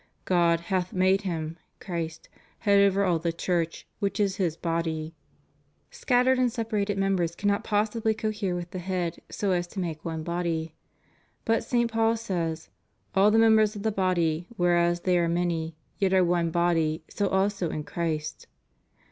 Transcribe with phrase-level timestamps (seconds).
[0.25, 5.13] God hath made Him (Christ) head over all the Church, which is His body.^
[5.91, 10.23] Scattered and separated members cannot possibly cohere with the head so as to make one
[10.23, 10.73] body.
[11.45, 11.91] But St.
[11.91, 12.69] Paul says:
[13.13, 17.27] All the members of the body, whereas they are many, yet are one body, so
[17.27, 18.47] also is Christ.